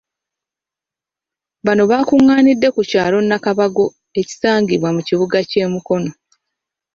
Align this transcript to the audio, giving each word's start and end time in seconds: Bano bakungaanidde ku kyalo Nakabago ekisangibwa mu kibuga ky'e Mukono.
Bano 1.65 1.83
bakungaanidde 1.91 2.67
ku 2.75 2.81
kyalo 2.89 3.17
Nakabago 3.23 3.85
ekisangibwa 4.19 4.89
mu 4.95 5.01
kibuga 5.07 5.37
ky'e 5.49 5.65
Mukono. 5.73 6.11